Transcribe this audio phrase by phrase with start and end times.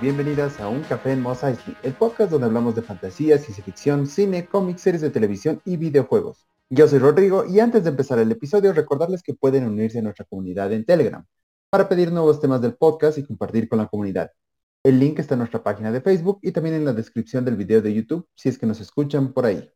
[0.00, 4.06] bienvenidas a Un Café en Mos Eisley, el podcast donde hablamos de fantasía, ciencia ficción,
[4.06, 6.46] cine, cómics, series de televisión y videojuegos.
[6.70, 10.24] Yo soy Rodrigo y antes de empezar el episodio recordarles que pueden unirse a nuestra
[10.24, 11.26] comunidad en Telegram
[11.68, 14.30] para pedir nuevos temas del podcast y compartir con la comunidad.
[14.82, 17.82] El link está en nuestra página de Facebook y también en la descripción del video
[17.82, 19.70] de YouTube si es que nos escuchan por ahí.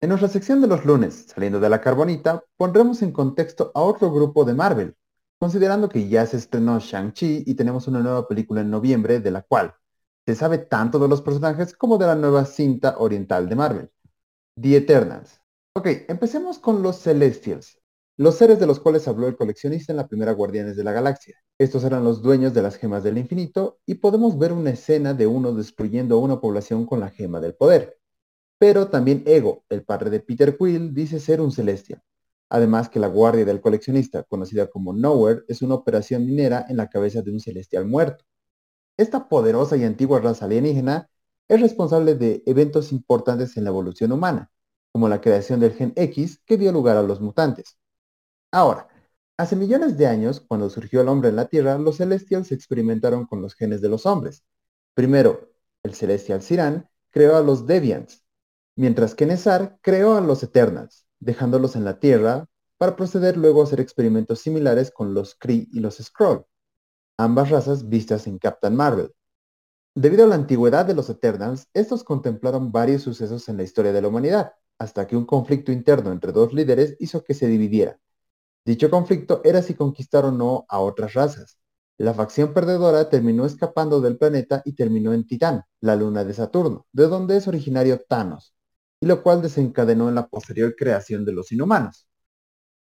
[0.00, 4.10] En nuestra sección de los lunes, saliendo de la carbonita, pondremos en contexto a otro
[4.12, 4.96] grupo de Marvel,
[5.42, 9.42] considerando que ya se estrenó Shang-Chi y tenemos una nueva película en noviembre de la
[9.42, 9.74] cual
[10.24, 13.90] se sabe tanto de los personajes como de la nueva cinta oriental de Marvel,
[14.54, 15.40] The Eternals.
[15.74, 17.80] Ok, empecemos con los Celestials,
[18.16, 21.36] los seres de los cuales habló el coleccionista en la primera Guardianes de la Galaxia.
[21.58, 25.26] Estos eran los dueños de las gemas del infinito y podemos ver una escena de
[25.26, 27.98] uno destruyendo a una población con la gema del poder.
[28.58, 32.00] Pero también Ego, el padre de Peter Quill, dice ser un Celestial.
[32.54, 36.90] Además que la guardia del coleccionista, conocida como Nowhere, es una operación minera en la
[36.90, 38.26] cabeza de un celestial muerto.
[38.98, 41.08] Esta poderosa y antigua raza alienígena
[41.48, 44.50] es responsable de eventos importantes en la evolución humana,
[44.92, 47.78] como la creación del gen X que dio lugar a los mutantes.
[48.52, 48.86] Ahora,
[49.38, 53.40] hace millones de años, cuando surgió el hombre en la Tierra, los Celestials experimentaron con
[53.40, 54.44] los genes de los hombres.
[54.92, 58.22] Primero, el Celestial Siran creó a los Deviants,
[58.76, 62.46] mientras que Nezar creó a los Eternals dejándolos en la Tierra
[62.78, 66.44] para proceder luego a hacer experimentos similares con los Kree y los Skrull,
[67.16, 69.12] ambas razas vistas en Captain Marvel.
[69.94, 74.02] Debido a la antigüedad de los Eternals, estos contemplaron varios sucesos en la historia de
[74.02, 78.00] la humanidad, hasta que un conflicto interno entre dos líderes hizo que se dividiera.
[78.64, 81.58] Dicho conflicto era si conquistar o no a otras razas.
[81.98, 86.86] La facción perdedora terminó escapando del planeta y terminó en Titán, la luna de Saturno,
[86.92, 88.54] de donde es originario Thanos,
[89.02, 92.06] y lo cual desencadenó en la posterior creación de los inhumanos.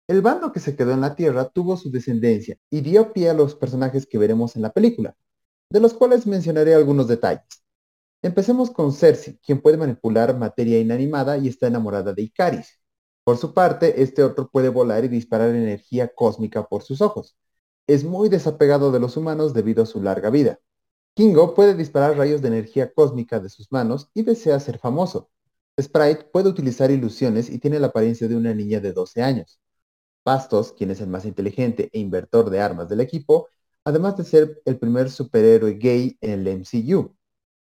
[0.08, 3.34] El bando que se quedó en la Tierra tuvo su descendencia y dio pie a
[3.34, 5.18] los personajes que veremos en la película,
[5.70, 7.44] de los cuales mencionaré algunos detalles.
[8.22, 12.80] Empecemos con Cersei, quien puede manipular materia inanimada y está enamorada de Icaris.
[13.25, 17.36] Por su parte, este otro puede volar y disparar energía cósmica por sus ojos.
[17.88, 20.59] Es muy desapegado de los humanos debido a su larga vida.
[21.14, 25.30] Kingo puede disparar rayos de energía cósmica de sus manos y desea ser famoso,
[25.81, 29.59] Sprite puede utilizar ilusiones y tiene la apariencia de una niña de 12 años.
[30.25, 33.50] Bastos, quien es el más inteligente e inventor de armas del equipo,
[33.84, 37.16] además de ser el primer superhéroe gay en el MCU.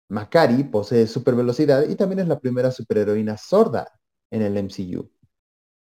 [0.09, 3.87] Makari posee supervelocidad y también es la primera superheroína sorda
[4.31, 5.09] en el MCU.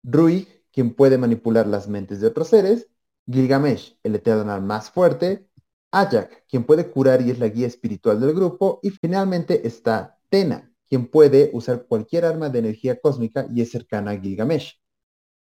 [0.04, 2.88] Ruig, quien puede manipular las mentes de otros seres.
[3.30, 5.48] Gilgamesh, el Eternal más fuerte.
[5.92, 8.80] Ajak, quien puede curar y es la guía espiritual del grupo.
[8.84, 14.12] Y finalmente está Tena, quien puede usar cualquier arma de energía cósmica y es cercana
[14.12, 14.80] a Gilgamesh.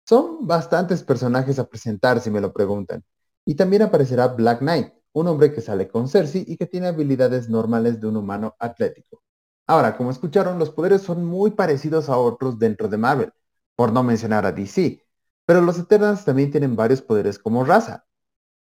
[0.03, 3.03] Son bastantes personajes a presentar si me lo preguntan.
[3.45, 7.49] Y también aparecerá Black Knight, un hombre que sale con Cersei y que tiene habilidades
[7.49, 9.21] normales de un humano atlético.
[9.67, 13.31] Ahora, como escucharon, los poderes son muy parecidos a otros dentro de Marvel,
[13.75, 15.05] por no mencionar a DC,
[15.45, 18.07] pero los Eternals también tienen varios poderes como raza,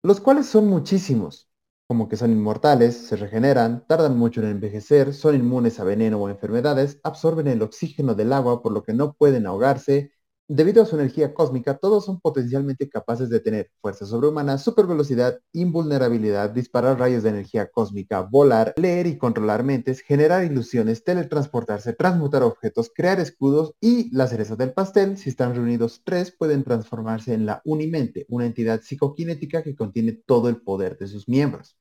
[0.03, 1.51] los cuales son muchísimos,
[1.93, 6.31] como que son inmortales, se regeneran, tardan mucho en envejecer, son inmunes a veneno o
[6.31, 10.11] enfermedades, absorben el oxígeno del agua por lo que no pueden ahogarse.
[10.49, 16.49] Debido a su energía cósmica, todos son potencialmente capaces de tener fuerza sobrehumana, supervelocidad, invulnerabilidad,
[16.49, 22.91] disparar rayos de energía cósmica, volar, leer y controlar mentes, generar ilusiones, teletransportarse, transmutar objetos,
[22.95, 27.61] crear escudos y la cereza del pastel, si están reunidos tres, pueden transformarse en la
[27.67, 31.77] Unimente, una entidad psicoquinética que contiene todo el poder de sus miembros.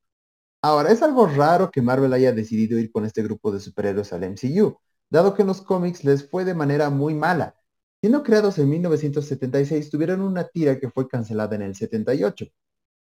[0.64, 4.24] Ahora, es algo raro que Marvel haya decidido ir con este grupo de superhéroes al
[4.24, 4.78] MCU,
[5.10, 7.56] dado que en los cómics les fue de manera muy mala.
[8.00, 12.46] Siendo creados en 1976, tuvieron una tira que fue cancelada en el 78,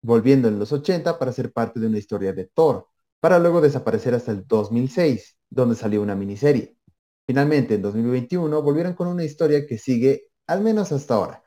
[0.01, 2.87] volviendo en los 80 para ser parte de una historia de Thor,
[3.19, 6.77] para luego desaparecer hasta el 2006, donde salió una miniserie.
[7.27, 11.43] Finalmente, en 2021, volvieron con una historia que sigue, al menos hasta ahora.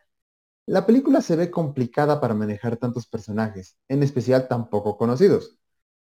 [0.66, 5.58] La película se ve complicada para manejar tantos personajes, en especial tan poco conocidos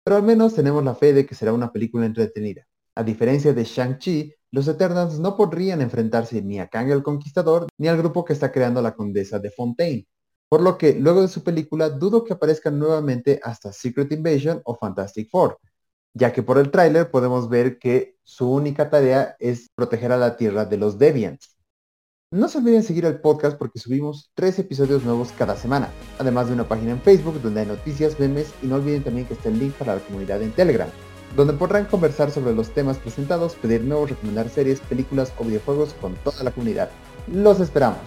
[0.05, 2.67] pero al menos tenemos la fe de que será una película entretenida.
[2.93, 7.87] A diferencia de Shang-Chi, los Eternals no podrían enfrentarse ni a Kang el Conquistador ni
[7.87, 10.07] al grupo que está creando la Condesa de Fontaine,
[10.47, 14.75] por lo que luego de su película dudo que aparezcan nuevamente hasta Secret Invasion o
[14.75, 15.57] Fantastic Four,
[16.13, 20.37] ya que por el tráiler podemos ver que su única tarea es proteger a la
[20.37, 21.54] Tierra de los Deviants.
[22.31, 26.53] No se olviden seguir el podcast porque subimos tres episodios nuevos cada semana, además de
[26.53, 29.59] una página en Facebook donde hay noticias, memes y no olviden también que está el
[29.59, 30.89] link para la comunidad en Telegram,
[31.35, 36.15] donde podrán conversar sobre los temas presentados, pedir nuevos, recomendar series, películas o videojuegos con
[36.23, 36.89] toda la comunidad.
[37.31, 37.99] Los esperamos.